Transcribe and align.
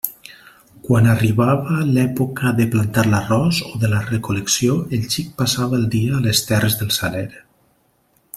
Quan 0.85 1.09
arribava 1.09 1.75
l'època 1.97 2.53
de 2.61 2.67
plantar 2.77 3.03
l'arròs 3.09 3.61
o 3.73 3.83
de 3.85 3.93
la 3.93 4.01
recol·lecció, 4.09 4.79
el 4.99 5.07
xic 5.17 5.31
passava 5.43 5.79
el 5.83 5.87
dia 5.99 6.17
a 6.17 6.25
les 6.29 6.43
terres 6.51 6.81
del 6.81 6.95
Saler. 6.99 7.29